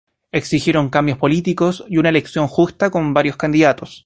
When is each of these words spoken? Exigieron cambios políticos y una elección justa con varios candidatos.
Exigieron 0.31 0.89
cambios 0.89 1.19
políticos 1.19 1.83
y 1.87 1.97
una 1.97 2.09
elección 2.09 2.47
justa 2.47 2.89
con 2.89 3.13
varios 3.13 3.37
candidatos. 3.37 3.99